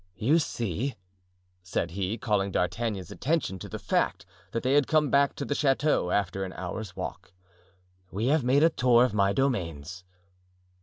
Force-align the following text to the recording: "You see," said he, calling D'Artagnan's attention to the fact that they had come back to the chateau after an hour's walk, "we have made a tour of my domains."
"You 0.15 0.39
see," 0.39 0.95
said 1.61 1.91
he, 1.91 2.17
calling 2.17 2.49
D'Artagnan's 2.51 3.11
attention 3.11 3.59
to 3.59 3.69
the 3.69 3.77
fact 3.77 4.25
that 4.51 4.63
they 4.63 4.73
had 4.73 4.87
come 4.87 5.11
back 5.11 5.35
to 5.35 5.45
the 5.45 5.53
chateau 5.53 6.09
after 6.09 6.43
an 6.43 6.53
hour's 6.53 6.95
walk, 6.95 7.33
"we 8.09 8.25
have 8.29 8.43
made 8.43 8.63
a 8.63 8.69
tour 8.71 9.05
of 9.05 9.13
my 9.13 9.31
domains." 9.31 10.03